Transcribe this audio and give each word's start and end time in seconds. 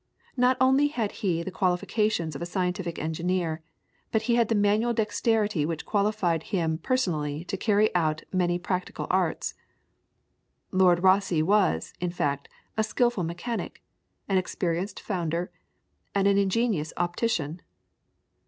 Not 0.35 0.57
only 0.59 0.87
had 0.87 1.11
he 1.21 1.43
the 1.43 1.51
qualifications 1.51 2.35
of 2.35 2.41
a 2.41 2.45
scientific 2.47 2.97
engineer, 2.97 3.61
but 4.11 4.23
he 4.23 4.33
had 4.33 4.47
the 4.47 4.55
manual 4.55 4.93
dexterity 4.95 5.63
which 5.63 5.85
qualified 5.85 6.41
him 6.49 6.79
personally 6.79 7.43
to 7.45 7.55
carry 7.55 7.93
out 7.93 8.23
many 8.33 8.57
practical 8.57 9.05
arts. 9.11 9.53
Lord 10.71 11.03
Rosse 11.03 11.43
was, 11.43 11.93
in 11.99 12.09
fact, 12.09 12.49
a 12.77 12.83
skilful 12.83 13.23
mechanic, 13.23 13.83
an 14.27 14.39
experienced 14.39 14.99
founder, 14.99 15.51
and 16.15 16.27
an 16.27 16.35
ingenious 16.39 16.93
optician. 16.97 17.61